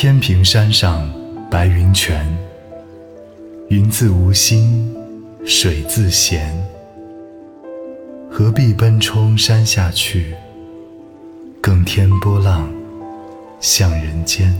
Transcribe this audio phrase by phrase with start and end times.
[0.00, 1.10] 天平山上
[1.50, 2.24] 白云泉，
[3.66, 4.96] 云自无心，
[5.44, 6.56] 水自闲。
[8.30, 10.36] 何必奔冲山下去，
[11.60, 12.72] 更添波浪
[13.58, 14.56] 向人间。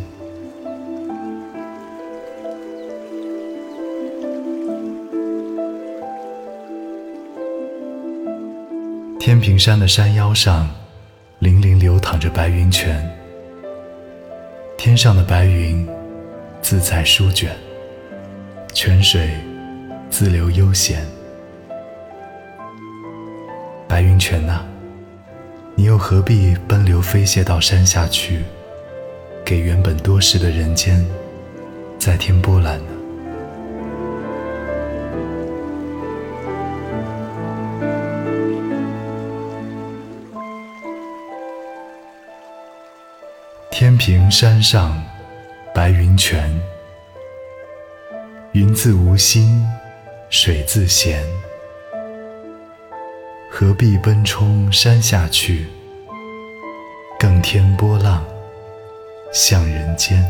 [9.21, 10.69] 天平山的山腰上，
[11.41, 13.18] 粼粼流淌着白云泉。
[14.79, 15.85] 天上的白云
[16.63, 17.51] 自在舒卷，
[18.73, 19.29] 泉水
[20.09, 21.05] 自流悠闲。
[23.89, 24.61] 白云泉呐，
[25.75, 28.45] 你又何必奔流飞泻到山下去，
[29.45, 31.05] 给原本多事的人间
[31.99, 32.98] 再添波澜呢？
[43.79, 45.01] 天平山上
[45.73, 46.53] 白云泉，
[48.51, 49.65] 云自无心，
[50.31, 51.25] 水自闲。
[53.49, 55.69] 何必奔冲山下去，
[57.21, 58.25] 更添波浪
[59.33, 60.27] 向人间。